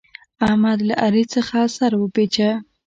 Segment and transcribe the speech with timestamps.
[0.47, 2.49] احمد له علي څخه سر وپېچه.